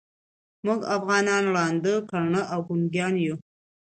موږ 0.65 0.79
افغانان 0.97 1.43
ړانده، 1.53 1.93
کاڼه 2.09 2.41
او 2.53 2.59
ګونګیان 2.67 3.13
یوو. 3.25 3.37